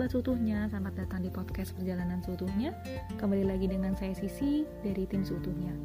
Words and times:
sahabat 0.00 0.16
seutuhnya, 0.16 0.64
selamat 0.72 0.94
datang 0.96 1.20
di 1.20 1.28
podcast 1.28 1.76
Perjalanan 1.76 2.24
Seutuhnya. 2.24 2.72
Kembali 3.20 3.44
lagi 3.44 3.68
dengan 3.68 3.92
saya 3.92 4.16
Sisi 4.16 4.64
dari 4.80 5.04
tim 5.04 5.20
Seutuhnya. 5.20 5.76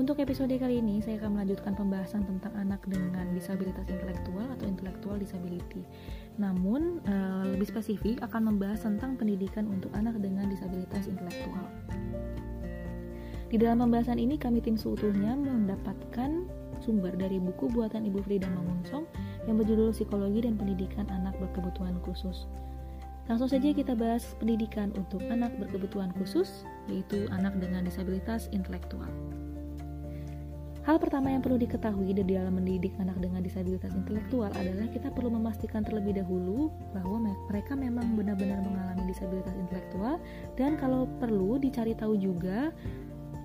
Untuk 0.00 0.16
episode 0.16 0.56
kali 0.56 0.80
ini, 0.80 1.04
saya 1.04 1.20
akan 1.20 1.36
melanjutkan 1.36 1.76
pembahasan 1.76 2.24
tentang 2.24 2.56
anak 2.56 2.80
dengan 2.88 3.36
disabilitas 3.36 3.84
intelektual 3.92 4.48
atau 4.48 4.64
intellectual 4.64 5.20
disability. 5.20 5.84
Namun, 6.40 7.04
uh, 7.04 7.44
lebih 7.44 7.68
spesifik 7.68 8.24
akan 8.24 8.56
membahas 8.56 8.80
tentang 8.80 9.20
pendidikan 9.20 9.68
untuk 9.68 9.92
anak 9.92 10.16
dengan 10.16 10.48
disabilitas 10.48 11.04
intelektual. 11.04 11.68
Di 13.52 13.60
dalam 13.60 13.84
pembahasan 13.84 14.16
ini, 14.16 14.40
kami 14.40 14.64
tim 14.64 14.80
Seutuhnya 14.80 15.36
mendapatkan 15.36 16.48
sumber 16.80 17.12
dari 17.12 17.36
buku 17.44 17.68
buatan 17.76 18.08
Ibu 18.08 18.24
Frida 18.24 18.48
Mangunsong 18.48 19.04
yang 19.44 19.60
berjudul 19.60 19.92
Psikologi 19.92 20.48
dan 20.48 20.56
Pendidikan 20.56 21.04
Anak 21.12 21.36
Berkebutuhan 21.36 22.00
Khusus. 22.00 22.48
Langsung 23.26 23.50
saja 23.50 23.74
kita 23.74 23.98
bahas 23.98 24.22
pendidikan 24.38 24.94
untuk 24.94 25.18
anak 25.26 25.50
berkebutuhan 25.58 26.14
khusus, 26.14 26.62
yaitu 26.86 27.26
anak 27.34 27.58
dengan 27.58 27.82
disabilitas 27.82 28.46
intelektual. 28.54 29.10
Hal 30.86 31.02
pertama 31.02 31.34
yang 31.34 31.42
perlu 31.42 31.58
diketahui 31.58 32.14
di 32.14 32.22
dalam 32.22 32.62
mendidik 32.62 32.94
anak 33.02 33.18
dengan 33.18 33.42
disabilitas 33.42 33.90
intelektual 33.90 34.54
adalah 34.54 34.86
kita 34.94 35.10
perlu 35.10 35.34
memastikan 35.34 35.82
terlebih 35.82 36.22
dahulu 36.22 36.70
bahwa 36.94 37.34
mereka 37.50 37.74
memang 37.74 38.14
benar-benar 38.14 38.62
mengalami 38.62 39.10
disabilitas 39.10 39.58
intelektual 39.58 40.22
dan 40.54 40.78
kalau 40.78 41.10
perlu 41.18 41.58
dicari 41.58 41.90
tahu 41.98 42.14
juga 42.14 42.70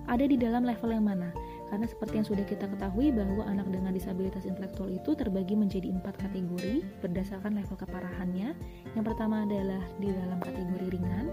ada 0.06 0.22
di 0.22 0.38
dalam 0.38 0.62
level 0.62 0.94
yang 0.94 1.02
mana. 1.02 1.34
Karena 1.72 1.88
seperti 1.88 2.20
yang 2.20 2.28
sudah 2.28 2.44
kita 2.44 2.68
ketahui 2.68 3.08
bahwa 3.16 3.48
anak 3.48 3.64
dengan 3.72 3.96
disabilitas 3.96 4.44
intelektual 4.44 4.92
itu 4.92 5.16
terbagi 5.16 5.56
menjadi 5.56 5.88
empat 5.88 6.20
kategori 6.20 6.84
berdasarkan 7.00 7.56
level 7.56 7.80
keparahannya. 7.80 8.52
Yang 8.92 9.04
pertama 9.08 9.48
adalah 9.48 9.80
di 9.96 10.12
dalam 10.12 10.36
kategori 10.36 10.92
ringan, 10.92 11.32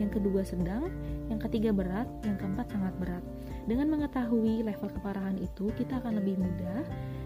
yang 0.00 0.08
kedua 0.08 0.40
sedang, 0.40 0.88
yang 1.28 1.36
ketiga 1.36 1.68
berat, 1.76 2.08
yang 2.24 2.40
keempat 2.40 2.72
sangat 2.72 2.96
berat. 2.96 3.20
Dengan 3.68 3.92
mengetahui 3.92 4.64
level 4.64 4.88
keparahan 4.88 5.36
itu, 5.36 5.68
kita 5.76 6.00
akan 6.00 6.16
lebih 6.16 6.40
mudah 6.40 6.80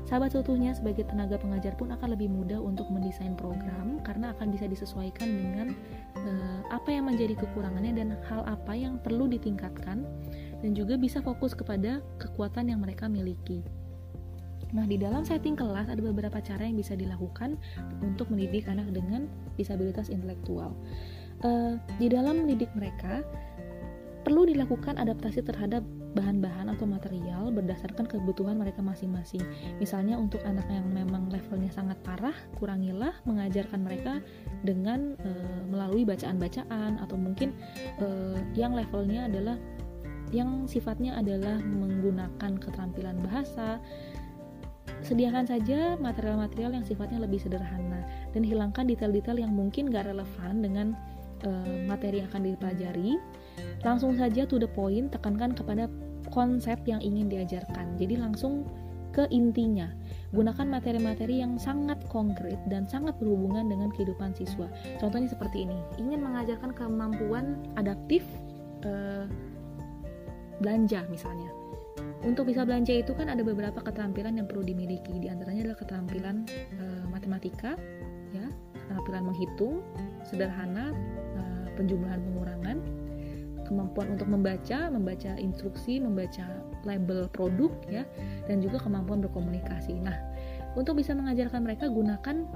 Sahabat 0.08 0.32
seutuhnya 0.32 0.72
sebagai 0.72 1.04
tenaga 1.04 1.36
pengajar 1.36 1.76
pun 1.76 1.92
akan 1.92 2.16
lebih 2.16 2.32
mudah 2.32 2.56
untuk 2.56 2.88
mendesain 2.88 3.36
program 3.36 4.00
karena 4.00 4.32
akan 4.32 4.48
bisa 4.48 4.64
disesuaikan 4.64 5.28
dengan 5.28 5.76
uh, 6.16 6.64
apa 6.72 6.96
yang 6.96 7.12
menjadi 7.12 7.36
kekurangannya 7.36 7.92
dan 7.92 8.16
hal 8.24 8.40
apa 8.48 8.72
yang 8.72 8.96
perlu 9.04 9.28
ditingkatkan 9.28 10.08
dan 10.62 10.74
juga 10.74 10.98
bisa 10.98 11.22
fokus 11.22 11.54
kepada 11.54 12.02
kekuatan 12.18 12.70
yang 12.70 12.82
mereka 12.82 13.06
miliki. 13.06 13.62
Nah, 14.76 14.84
di 14.84 15.00
dalam 15.00 15.24
setting 15.24 15.56
kelas 15.56 15.88
ada 15.88 16.00
beberapa 16.00 16.44
cara 16.44 16.68
yang 16.68 16.76
bisa 16.76 16.92
dilakukan 16.92 17.56
untuk 18.04 18.28
mendidik 18.28 18.68
anak 18.68 18.92
dengan 18.92 19.24
disabilitas 19.56 20.12
intelektual. 20.12 20.76
Uh, 21.40 21.80
di 21.96 22.10
dalam 22.12 22.44
mendidik 22.44 22.68
mereka, 22.76 23.24
perlu 24.28 24.44
dilakukan 24.44 25.00
adaptasi 25.00 25.40
terhadap 25.40 25.80
bahan-bahan 26.12 26.72
atau 26.72 26.84
material 26.84 27.48
berdasarkan 27.48 28.04
kebutuhan 28.04 28.58
mereka 28.60 28.80
masing-masing. 28.84 29.40
Misalnya 29.78 30.18
untuk 30.18 30.40
anak 30.44 30.68
yang 30.68 30.84
memang 30.88 31.28
levelnya 31.32 31.72
sangat 31.72 31.96
parah, 32.04 32.34
kurangilah 32.56 33.12
mengajarkan 33.24 33.80
mereka 33.86 34.20
dengan 34.66 35.14
e, 35.20 35.30
melalui 35.68 36.02
bacaan-bacaan 36.08 37.00
atau 37.00 37.16
mungkin 37.16 37.54
e, 38.00 38.06
yang 38.56 38.72
levelnya 38.72 39.28
adalah 39.28 39.56
yang 40.30 40.66
sifatnya 40.70 41.16
adalah 41.18 41.58
menggunakan 41.62 42.58
keterampilan 42.58 43.16
bahasa. 43.24 43.80
Sediakan 45.04 45.46
saja 45.46 45.94
material-material 46.00 46.74
yang 46.80 46.86
sifatnya 46.86 47.22
lebih 47.22 47.38
sederhana 47.38 48.02
dan 48.34 48.42
hilangkan 48.42 48.88
detail-detail 48.88 49.38
yang 49.38 49.54
mungkin 49.54 49.92
gak 49.92 50.10
relevan 50.10 50.54
dengan 50.58 50.86
uh, 51.46 51.86
materi 51.86 52.24
yang 52.24 52.28
akan 52.32 52.42
dipelajari. 52.50 53.20
Langsung 53.86 54.18
saja 54.18 54.42
to 54.48 54.58
the 54.58 54.70
point, 54.70 55.10
tekankan 55.14 55.54
kepada 55.54 55.86
konsep 56.34 56.78
yang 56.84 56.98
ingin 56.98 57.30
diajarkan. 57.30 57.94
Jadi 57.96 58.18
langsung 58.18 58.66
ke 59.14 59.26
intinya. 59.32 59.88
Gunakan 60.30 60.68
materi-materi 60.68 61.40
yang 61.40 61.56
sangat 61.56 61.96
konkret 62.12 62.60
dan 62.68 62.84
sangat 62.84 63.16
berhubungan 63.16 63.66
dengan 63.66 63.88
kehidupan 63.96 64.36
siswa. 64.36 64.68
Contohnya 65.00 65.32
seperti 65.32 65.64
ini, 65.64 65.78
ingin 65.96 66.20
mengajarkan 66.20 66.76
kemampuan 66.76 67.56
adaptif 67.80 68.22
uh, 68.84 69.24
belanja 70.60 71.06
misalnya. 71.10 71.50
Untuk 72.22 72.50
bisa 72.50 72.66
belanja 72.66 72.94
itu 72.94 73.14
kan 73.14 73.30
ada 73.30 73.42
beberapa 73.46 73.78
keterampilan 73.78 74.38
yang 74.38 74.46
perlu 74.50 74.66
dimiliki. 74.66 75.22
Di 75.22 75.30
antaranya 75.30 75.70
adalah 75.70 75.78
keterampilan 75.78 76.36
e, 76.50 76.84
matematika, 77.10 77.78
ya, 78.34 78.46
keterampilan 78.74 79.22
menghitung, 79.30 79.82
sederhana, 80.26 80.90
e, 81.38 81.42
penjumlahan 81.78 82.18
pengurangan, 82.18 82.76
kemampuan 83.66 84.18
untuk 84.18 84.28
membaca, 84.30 84.90
membaca 84.90 85.30
instruksi, 85.38 86.02
membaca 86.02 86.46
label 86.82 87.30
produk, 87.30 87.70
ya, 87.86 88.02
dan 88.50 88.58
juga 88.58 88.82
kemampuan 88.82 89.22
berkomunikasi. 89.22 89.94
Nah, 90.02 90.18
untuk 90.74 90.98
bisa 90.98 91.14
mengajarkan 91.14 91.62
mereka 91.62 91.86
gunakan 91.86 92.46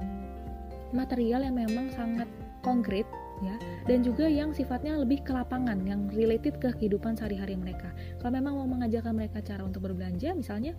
material 0.91 1.43
yang 1.47 1.55
memang 1.55 1.87
sangat 1.95 2.27
konkret 2.63 3.07
ya 3.43 3.55
dan 3.85 3.99
juga 4.01 4.25
yang 4.25 4.55
sifatnya 4.55 4.95
lebih 4.95 5.21
ke 5.27 5.35
lapangan 5.35 5.83
yang 5.83 6.07
related 6.15 6.57
ke 6.63 6.71
kehidupan 6.79 7.19
sehari-hari 7.19 7.59
mereka 7.59 7.91
kalau 8.23 8.39
memang 8.39 8.55
mau 8.55 8.67
mengajarkan 8.67 9.13
mereka 9.13 9.43
cara 9.43 9.61
untuk 9.67 9.83
berbelanja 9.83 10.31
misalnya 10.31 10.73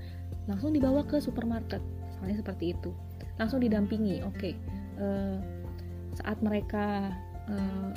langsung 0.49 0.73
dibawa 0.73 1.05
ke 1.05 1.21
supermarket 1.21 1.85
misalnya 2.09 2.41
seperti 2.41 2.73
itu 2.73 2.91
langsung 3.37 3.61
didampingi 3.61 4.25
oke 4.25 4.35
okay. 4.37 4.55
uh, 4.97 5.05
eh, 5.05 5.37
saat 6.17 6.39
mereka 6.41 7.13
uh, 7.51 7.91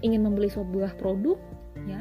ingin 0.00 0.24
membeli 0.24 0.48
sebuah 0.48 0.96
produk 0.96 1.36
ya 1.84 2.00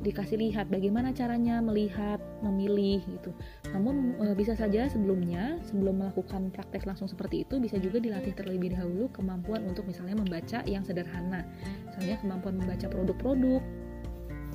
dikasih 0.00 0.40
lihat 0.40 0.72
bagaimana 0.72 1.12
caranya 1.12 1.60
melihat, 1.60 2.18
memilih 2.40 3.04
gitu. 3.04 3.30
Namun 3.72 4.16
e, 4.16 4.32
bisa 4.32 4.56
saja 4.56 4.88
sebelumnya, 4.88 5.60
sebelum 5.68 6.00
melakukan 6.00 6.48
praktek 6.48 6.88
langsung 6.88 7.06
seperti 7.06 7.44
itu 7.44 7.60
bisa 7.60 7.76
juga 7.76 8.00
dilatih 8.00 8.32
terlebih 8.32 8.72
dahulu 8.72 9.12
kemampuan 9.12 9.68
untuk 9.68 9.84
misalnya 9.84 10.16
membaca 10.16 10.64
yang 10.64 10.80
sederhana. 10.82 11.44
Misalnya 11.92 12.16
kemampuan 12.24 12.56
membaca 12.56 12.86
produk-produk 12.88 13.60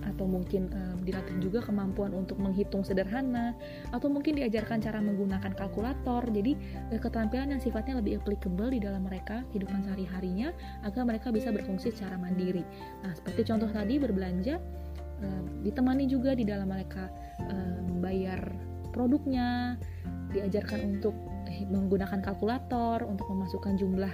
atau 0.05 0.25
mungkin 0.29 0.69
e, 0.69 0.81
dilatih 1.01 1.37
juga 1.41 1.65
kemampuan 1.65 2.13
untuk 2.13 2.37
menghitung 2.37 2.85
sederhana 2.85 3.57
atau 3.89 4.05
mungkin 4.09 4.37
diajarkan 4.37 4.81
cara 4.81 5.01
menggunakan 5.01 5.53
kalkulator. 5.53 6.25
Jadi 6.29 6.57
e, 6.89 6.97
keterampilan 6.97 7.53
yang 7.53 7.61
sifatnya 7.61 8.01
lebih 8.01 8.21
applicable 8.21 8.73
di 8.73 8.81
dalam 8.81 9.05
mereka 9.05 9.45
kehidupan 9.53 9.85
sehari-harinya 9.85 10.53
agar 10.85 11.05
mereka 11.05 11.29
bisa 11.29 11.49
berfungsi 11.53 11.93
secara 11.93 12.17
mandiri. 12.17 12.65
Nah, 13.05 13.13
seperti 13.13 13.45
contoh 13.49 13.69
tadi 13.69 13.97
berbelanja 13.97 14.57
uh, 15.21 15.43
ditemani 15.63 16.05
juga 16.09 16.33
di 16.33 16.43
dalam 16.47 16.69
mereka 16.69 17.11
bayar 17.99 18.39
produknya 18.95 19.75
diajarkan 20.31 20.97
untuk 20.97 21.15
eh, 21.51 21.67
menggunakan 21.67 22.23
kalkulator 22.23 23.03
untuk 23.03 23.27
memasukkan 23.27 23.75
jumlah 23.75 24.13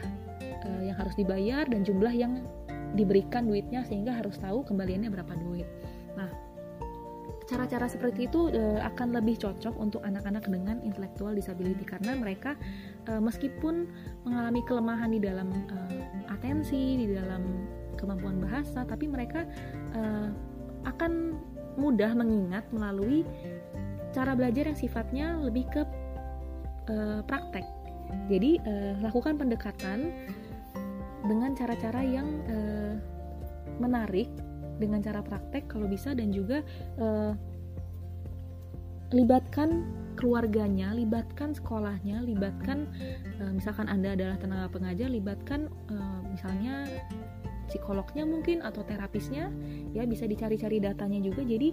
uh, 0.65 0.81
yang 0.81 0.97
harus 0.97 1.13
dibayar 1.13 1.69
dan 1.69 1.85
jumlah 1.85 2.09
yang 2.09 2.41
diberikan 2.97 3.47
duitnya 3.47 3.85
sehingga 3.85 4.11
harus 4.11 4.35
tahu 4.41 4.65
kembaliannya 4.67 5.07
berapa 5.13 5.31
duit. 5.39 5.63
Nah, 6.17 6.27
cara-cara 7.47 7.87
seperti 7.87 8.27
itu 8.27 8.51
akan 8.83 9.15
lebih 9.15 9.39
cocok 9.39 9.79
untuk 9.79 10.03
anak-anak 10.03 10.43
dengan 10.51 10.83
intelektual 10.83 11.31
disability 11.31 11.87
karena 11.87 12.19
mereka 12.19 12.59
meskipun 13.07 13.87
mengalami 14.27 14.59
kelemahan 14.67 15.07
di 15.07 15.23
dalam 15.23 15.55
atensi, 16.27 16.99
di 16.99 17.15
dalam 17.15 17.63
kemampuan 17.95 18.41
bahasa, 18.41 18.83
tapi 18.83 19.05
mereka 19.05 19.45
uh, 19.93 20.33
akan 20.85 21.37
mudah 21.79 22.11
mengingat 22.13 22.67
melalui 22.75 23.23
cara 24.11 24.35
belajar 24.35 24.67
yang 24.67 24.79
sifatnya 24.79 25.39
lebih 25.39 25.65
ke 25.71 25.81
uh, 26.91 27.21
praktek. 27.25 27.63
Jadi 28.27 28.59
uh, 28.59 28.99
lakukan 28.99 29.39
pendekatan 29.39 30.11
dengan 31.25 31.55
cara-cara 31.55 32.01
yang 32.03 32.27
uh, 32.51 32.95
menarik 33.79 34.27
dengan 34.81 34.99
cara 34.99 35.21
praktek 35.21 35.69
kalau 35.69 35.87
bisa 35.87 36.11
dan 36.11 36.33
juga 36.33 36.65
uh, 36.99 37.33
libatkan 39.11 39.85
keluarganya, 40.19 40.91
libatkan 40.91 41.55
sekolahnya, 41.55 42.23
libatkan 42.25 42.87
uh, 43.39 43.51
misalkan 43.55 43.87
Anda 43.87 44.15
adalah 44.15 44.37
tenaga 44.39 44.67
pengajar, 44.75 45.07
libatkan 45.07 45.71
uh, 45.87 46.19
misalnya 46.27 46.87
psikolognya 47.71 48.27
mungkin 48.27 48.59
atau 48.59 48.83
terapisnya 48.83 49.47
ya 49.95 50.03
bisa 50.03 50.27
dicari-cari 50.27 50.83
datanya 50.83 51.23
juga 51.23 51.47
jadi 51.47 51.71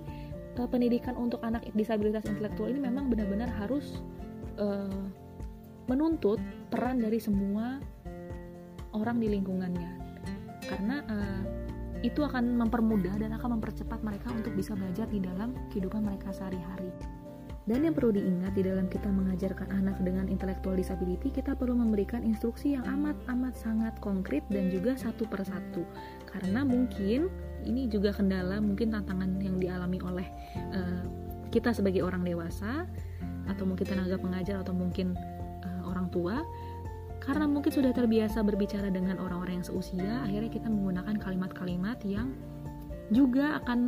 uh, 0.63 0.69
pendidikan 0.71 1.19
untuk 1.19 1.43
anak 1.43 1.67
disabilitas 1.75 2.23
intelektual 2.31 2.71
ini 2.71 2.79
memang 2.79 3.11
benar-benar 3.11 3.51
harus 3.59 3.99
uh, 4.63 5.03
menuntut 5.91 6.39
peran 6.71 7.03
dari 7.03 7.19
semua 7.19 7.83
orang 8.95 9.19
di 9.19 9.27
lingkungannya 9.27 9.91
karena 10.71 11.03
uh, 11.11 11.43
itu 12.07 12.23
akan 12.23 12.55
mempermudah 12.55 13.19
dan 13.19 13.35
akan 13.35 13.59
mempercepat 13.59 13.99
mereka 14.07 14.31
untuk 14.31 14.55
bisa 14.55 14.79
belajar 14.79 15.11
di 15.11 15.19
dalam 15.19 15.51
kehidupan 15.75 16.07
mereka 16.07 16.31
sehari-hari. 16.31 16.95
Dan 17.69 17.85
yang 17.85 17.93
perlu 17.93 18.17
diingat 18.17 18.57
di 18.57 18.65
dalam 18.65 18.89
kita 18.89 19.13
mengajarkan 19.13 19.69
anak 19.77 20.01
dengan 20.01 20.25
intellectual 20.33 20.73
disability, 20.73 21.29
kita 21.29 21.53
perlu 21.53 21.77
memberikan 21.77 22.25
instruksi 22.25 22.73
yang 22.73 22.89
amat-amat 22.89 23.53
sangat 23.61 23.93
konkret 24.01 24.41
dan 24.49 24.73
juga 24.73 24.97
satu 24.97 25.29
persatu. 25.29 25.85
Karena 26.25 26.65
mungkin 26.65 27.29
ini 27.69 27.85
juga 27.93 28.17
kendala, 28.17 28.57
mungkin 28.65 28.89
tantangan 28.89 29.37
yang 29.45 29.61
dialami 29.61 30.01
oleh 30.01 30.25
uh, 30.73 31.05
kita 31.53 31.77
sebagai 31.77 32.01
orang 32.01 32.25
dewasa 32.25 32.89
atau 33.53 33.69
mungkin 33.69 33.85
tenaga 33.85 34.17
pengajar 34.17 34.65
atau 34.65 34.73
mungkin 34.73 35.13
uh, 35.65 35.83
orang 35.93 36.09
tua 36.09 36.41
karena 37.19 37.45
mungkin 37.45 37.69
sudah 37.69 37.93
terbiasa 37.93 38.41
berbicara 38.41 38.89
dengan 38.89 39.21
orang-orang 39.21 39.61
yang 39.61 39.67
seusia 39.67 40.25
akhirnya 40.25 40.49
kita 40.49 40.69
menggunakan 40.71 41.17
kalimat-kalimat 41.21 41.99
yang 42.07 42.33
juga 43.09 43.57
akan 43.65 43.79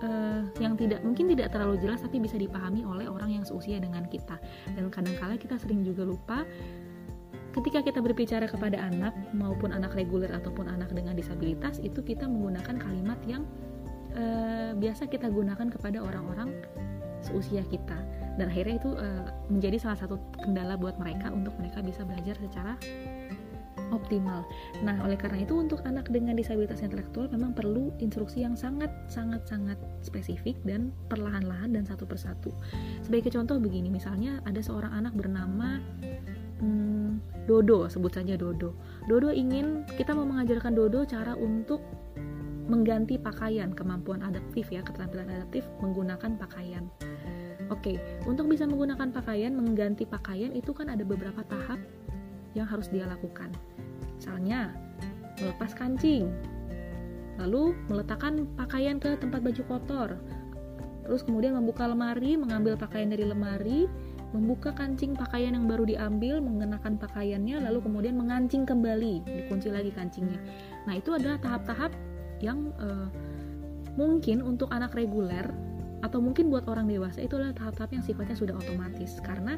uh, 0.00 0.42
yang 0.56 0.74
tidak 0.76 1.04
mungkin 1.04 1.28
tidak 1.28 1.52
terlalu 1.52 1.76
jelas 1.80 2.00
tapi 2.00 2.16
bisa 2.16 2.40
dipahami 2.40 2.84
oleh 2.84 3.04
orang 3.06 3.40
yang 3.40 3.44
seusia 3.44 3.76
dengan 3.76 4.08
kita. 4.08 4.40
Dan 4.72 4.88
kadang-kala 4.88 5.36
kita 5.36 5.60
sering 5.60 5.84
juga 5.84 6.08
lupa 6.08 6.38
ketika 7.50 7.82
kita 7.82 7.98
berbicara 7.98 8.46
kepada 8.46 8.78
anak 8.78 9.10
maupun 9.34 9.74
anak 9.74 9.92
reguler 9.98 10.30
ataupun 10.30 10.70
anak 10.70 10.94
dengan 10.94 11.18
disabilitas 11.18 11.82
itu 11.82 11.98
kita 11.98 12.30
menggunakan 12.30 12.78
kalimat 12.78 13.18
yang 13.26 13.42
uh, 14.14 14.72
biasa 14.78 15.10
kita 15.10 15.28
gunakan 15.28 15.68
kepada 15.68 16.00
orang-orang 16.00 16.54
seusia 17.20 17.60
kita. 17.68 17.96
Dan 18.38 18.48
akhirnya 18.48 18.80
itu 18.80 18.90
uh, 18.96 19.28
menjadi 19.52 19.76
salah 19.76 19.98
satu 20.00 20.16
kendala 20.40 20.80
buat 20.80 20.96
mereka 20.96 21.28
untuk 21.28 21.52
mereka 21.60 21.84
bisa 21.84 22.06
belajar 22.08 22.38
secara 22.40 22.80
optimal. 23.90 24.46
Nah, 24.82 25.02
oleh 25.04 25.18
karena 25.18 25.42
itu 25.42 25.58
untuk 25.58 25.82
anak 25.86 26.08
dengan 26.08 26.34
disabilitas 26.38 26.82
intelektual 26.82 27.28
memang 27.30 27.52
perlu 27.52 27.92
instruksi 27.98 28.42
yang 28.42 28.54
sangat 28.54 28.90
sangat 29.10 29.44
sangat 29.46 29.76
spesifik 30.00 30.56
dan 30.64 30.94
perlahan-lahan 31.10 31.74
dan 31.74 31.84
satu 31.84 32.06
persatu. 32.06 32.50
Sebagai 33.04 33.34
contoh 33.34 33.58
begini, 33.58 33.92
misalnya 33.92 34.40
ada 34.46 34.58
seorang 34.62 34.94
anak 34.94 35.12
bernama 35.14 35.82
hmm, 36.62 37.44
Dodo, 37.50 37.90
sebut 37.90 38.14
saja 38.14 38.38
Dodo. 38.38 38.72
Dodo 39.10 39.34
ingin 39.34 39.82
kita 39.98 40.14
mau 40.14 40.24
mengajarkan 40.24 40.72
Dodo 40.72 41.02
cara 41.02 41.34
untuk 41.34 41.82
mengganti 42.70 43.18
pakaian, 43.18 43.74
kemampuan 43.74 44.22
adaptif 44.22 44.70
ya, 44.70 44.78
keterampilan 44.86 45.26
adaptif 45.26 45.66
menggunakan 45.82 46.38
pakaian. 46.38 46.86
Oke, 47.70 47.98
untuk 48.26 48.46
bisa 48.46 48.66
menggunakan 48.66 49.10
pakaian, 49.10 49.54
mengganti 49.54 50.06
pakaian 50.06 50.54
itu 50.54 50.70
kan 50.70 50.90
ada 50.90 51.02
beberapa 51.02 51.42
tahap 51.46 51.78
yang 52.54 52.66
harus 52.66 52.90
dia 52.90 53.06
lakukan. 53.06 53.50
Misalnya, 54.20 54.76
melepas 55.40 55.72
kancing, 55.72 56.28
lalu 57.40 57.72
meletakkan 57.88 58.44
pakaian 58.52 59.00
ke 59.00 59.16
tempat 59.16 59.40
baju 59.40 59.62
kotor, 59.64 60.20
terus 61.08 61.24
kemudian 61.24 61.56
membuka 61.56 61.88
lemari, 61.88 62.36
mengambil 62.36 62.76
pakaian 62.76 63.08
dari 63.08 63.24
lemari, 63.24 63.88
membuka 64.36 64.76
kancing 64.76 65.16
pakaian 65.16 65.56
yang 65.56 65.64
baru 65.64 65.88
diambil, 65.88 66.38
mengenakan 66.44 67.00
pakaiannya, 67.00 67.64
lalu 67.64 67.80
kemudian 67.80 68.14
mengancing 68.14 68.68
kembali, 68.68 69.24
dikunci 69.24 69.72
lagi 69.72 69.88
kancingnya. 69.88 70.38
Nah, 70.84 71.00
itu 71.00 71.16
adalah 71.16 71.40
tahap-tahap 71.40 71.90
yang 72.44 72.76
uh, 72.76 73.08
mungkin 73.96 74.44
untuk 74.44 74.68
anak 74.68 74.92
reguler 74.92 75.48
atau 76.00 76.20
mungkin 76.20 76.48
buat 76.48 76.64
orang 76.68 76.88
dewasa 76.88 77.20
itu 77.24 77.36
adalah 77.36 77.56
tahap-tahap 77.56 77.90
yang 77.96 78.04
sifatnya 78.04 78.36
sudah 78.36 78.54
otomatis. 78.56 79.16
Karena 79.24 79.56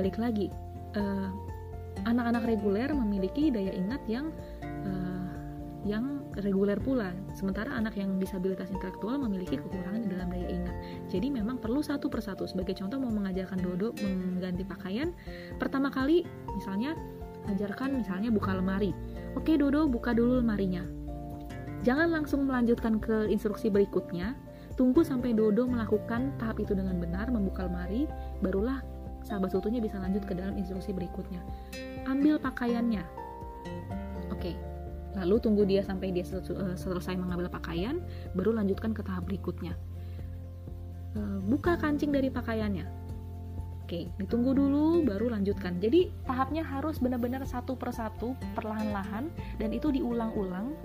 balik 0.00 0.16
lagi 0.16 0.48
uh, 0.96 1.30
anak-anak 2.06 2.44
reguler 2.46 2.90
memiliki 2.92 3.50
daya 3.50 3.72
ingat 3.74 4.02
yang 4.06 4.30
uh, 4.62 5.32
yang 5.86 6.18
reguler 6.38 6.78
pula. 6.78 7.10
Sementara 7.34 7.74
anak 7.74 7.98
yang 7.98 8.18
disabilitas 8.18 8.70
intelektual 8.70 9.18
memiliki 9.18 9.58
kekurangan 9.58 10.06
di 10.06 10.08
dalam 10.10 10.28
daya 10.30 10.48
ingat. 10.50 10.76
Jadi 11.10 11.32
memang 11.32 11.58
perlu 11.58 11.82
satu 11.82 12.06
persatu. 12.06 12.46
Sebagai 12.46 12.78
contoh 12.78 12.98
mau 13.02 13.10
mengajarkan 13.10 13.58
Dodo 13.58 13.94
mengganti 13.98 14.62
pakaian 14.62 15.10
pertama 15.58 15.90
kali 15.90 16.22
misalnya 16.54 16.94
ajarkan 17.50 17.98
misalnya 17.98 18.28
buka 18.30 18.54
lemari. 18.54 18.94
Oke 19.34 19.56
Dodo 19.58 19.88
buka 19.90 20.14
dulu 20.14 20.38
lemarinya. 20.42 20.84
Jangan 21.86 22.10
langsung 22.10 22.44
melanjutkan 22.44 22.98
ke 22.98 23.30
instruksi 23.30 23.70
berikutnya. 23.70 24.34
Tunggu 24.74 25.02
sampai 25.02 25.34
Dodo 25.34 25.66
melakukan 25.66 26.38
tahap 26.38 26.62
itu 26.62 26.70
dengan 26.70 27.02
benar 27.02 27.30
membuka 27.34 27.66
lemari 27.66 28.06
barulah 28.38 28.78
sahabat 29.28 29.52
seutuhnya 29.52 29.84
bisa 29.84 30.00
lanjut 30.00 30.24
ke 30.24 30.32
dalam 30.32 30.56
instruksi 30.56 30.96
berikutnya. 30.96 31.44
Ambil 32.08 32.40
pakaiannya. 32.40 33.04
Oke. 34.32 34.56
Lalu 35.16 35.36
tunggu 35.44 35.62
dia 35.68 35.84
sampai 35.84 36.14
dia 36.14 36.24
eh, 36.24 36.76
selesai 36.76 37.16
mengambil 37.20 37.52
pakaian, 37.52 38.00
baru 38.32 38.56
lanjutkan 38.56 38.96
ke 38.96 39.04
tahap 39.04 39.28
berikutnya. 39.28 39.76
Eh, 41.16 41.38
buka 41.44 41.76
kancing 41.76 42.14
dari 42.14 42.32
pakaiannya. 42.32 42.86
Oke, 43.88 44.04
ditunggu 44.20 44.52
dulu 44.52 45.00
baru 45.00 45.32
lanjutkan. 45.32 45.80
Jadi 45.80 46.12
tahapnya 46.28 46.60
harus 46.60 47.00
benar-benar 47.00 47.40
satu 47.48 47.72
persatu, 47.72 48.36
perlahan-lahan 48.52 49.32
dan 49.56 49.72
itu 49.72 49.88
diulang-ulang 49.88 50.76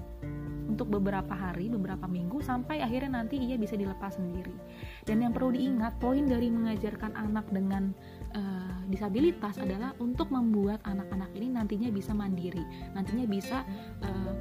untuk 0.73 0.89
beberapa 0.89 1.31
hari, 1.37 1.69
beberapa 1.69 2.09
minggu 2.09 2.41
sampai 2.41 2.81
akhirnya 2.81 3.21
nanti 3.21 3.37
ia 3.37 3.61
bisa 3.61 3.77
dilepas 3.77 4.17
sendiri. 4.17 4.57
Dan 5.05 5.21
yang 5.21 5.29
perlu 5.29 5.53
diingat, 5.53 6.01
poin 6.01 6.25
dari 6.25 6.49
mengajarkan 6.49 7.13
anak 7.13 7.45
dengan 7.53 7.93
uh, 8.33 8.81
disabilitas 8.89 9.61
adalah 9.61 9.93
untuk 10.01 10.33
membuat 10.33 10.81
anak-anak 10.89 11.29
ini 11.37 11.53
nantinya 11.53 11.93
bisa 11.93 12.11
mandiri, 12.17 12.65
nantinya 12.97 13.29
bisa 13.29 13.61
uh, 14.01 14.33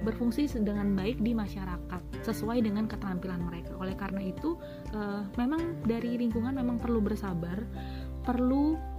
berfungsi 0.00 0.48
dengan 0.64 0.96
baik 0.96 1.20
di 1.20 1.36
masyarakat 1.36 2.02
sesuai 2.24 2.64
dengan 2.64 2.88
keterampilan 2.88 3.44
mereka. 3.44 3.76
Oleh 3.76 3.92
karena 3.92 4.24
itu, 4.24 4.56
uh, 4.96 5.28
memang 5.36 5.84
dari 5.84 6.16
lingkungan 6.16 6.56
memang 6.56 6.80
perlu 6.80 7.04
bersabar, 7.04 7.60
perlu 8.24 8.96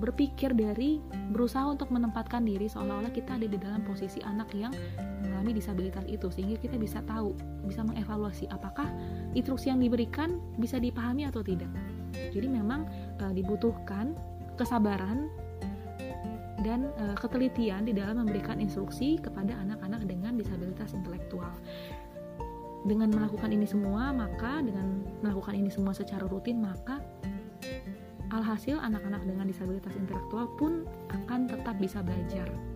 berpikir 0.00 0.56
dari 0.56 0.98
berusaha 1.30 1.62
untuk 1.68 1.92
menempatkan 1.94 2.42
diri 2.42 2.66
seolah-olah 2.66 3.12
kita 3.12 3.38
ada 3.38 3.46
di 3.46 3.54
dalam 3.60 3.84
posisi 3.86 4.18
anak 4.24 4.50
yang 4.56 4.72
mengalami 5.40 5.56
disabilitas 5.56 6.04
itu 6.04 6.28
sehingga 6.28 6.60
kita 6.60 6.76
bisa 6.76 7.00
tahu, 7.08 7.32
bisa 7.64 7.80
mengevaluasi 7.80 8.44
apakah 8.52 8.84
instruksi 9.32 9.72
yang 9.72 9.80
diberikan 9.80 10.36
bisa 10.60 10.76
dipahami 10.76 11.24
atau 11.24 11.40
tidak. 11.40 11.72
Jadi 12.12 12.44
memang 12.44 12.84
uh, 13.24 13.32
dibutuhkan 13.32 14.12
kesabaran 14.60 15.32
dan 16.60 16.92
uh, 17.00 17.16
ketelitian 17.16 17.88
di 17.88 17.96
dalam 17.96 18.20
memberikan 18.20 18.60
instruksi 18.60 19.16
kepada 19.16 19.56
anak-anak 19.64 20.04
dengan 20.04 20.36
disabilitas 20.36 20.92
intelektual. 20.92 21.56
Dengan 22.84 23.08
melakukan 23.08 23.48
ini 23.48 23.64
semua, 23.64 24.12
maka 24.12 24.60
dengan 24.60 25.00
melakukan 25.24 25.56
ini 25.56 25.72
semua 25.72 25.96
secara 25.96 26.28
rutin, 26.28 26.60
maka 26.60 27.00
alhasil 28.28 28.76
anak-anak 28.76 29.24
dengan 29.24 29.48
disabilitas 29.48 29.96
intelektual 29.96 30.52
pun 30.60 30.84
akan 31.08 31.48
tetap 31.48 31.80
bisa 31.80 32.04
belajar. 32.04 32.69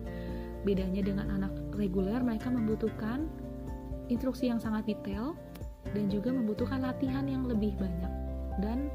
Bedanya 0.65 1.05
dengan 1.05 1.29
anak 1.29 1.53
reguler, 1.77 2.19
mereka 2.25 2.49
membutuhkan 2.49 3.29
instruksi 4.09 4.49
yang 4.49 4.57
sangat 4.57 4.89
detail 4.89 5.37
dan 5.93 6.09
juga 6.09 6.33
membutuhkan 6.33 6.81
latihan 6.81 7.29
yang 7.29 7.45
lebih 7.45 7.77
banyak 7.77 8.13
dan 8.59 8.89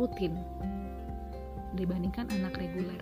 rutin 0.00 0.32
dibandingkan 1.76 2.28
anak 2.32 2.56
reguler. 2.56 3.00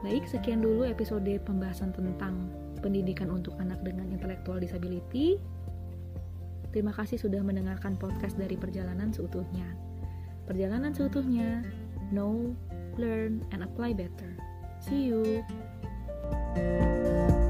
Baik, 0.00 0.24
sekian 0.28 0.64
dulu 0.64 0.88
episode 0.88 1.28
pembahasan 1.44 1.92
tentang 1.92 2.48
pendidikan 2.80 3.28
untuk 3.28 3.52
anak 3.60 3.80
dengan 3.84 4.08
intellectual 4.08 4.56
disability. 4.56 5.36
Terima 6.72 6.92
kasih 6.96 7.20
sudah 7.20 7.44
mendengarkan 7.44 8.00
podcast 8.00 8.40
dari 8.40 8.56
perjalanan 8.56 9.12
seutuhnya. 9.12 9.76
Perjalanan 10.48 10.96
seutuhnya, 10.96 11.60
know, 12.12 12.56
learn, 12.96 13.44
and 13.52 13.60
apply 13.60 13.92
better. 13.92 14.32
See 14.80 15.12
you. 15.12 15.44
Música 16.56 17.49